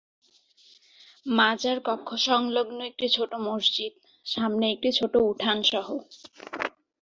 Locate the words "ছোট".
3.09-3.31, 4.99-5.13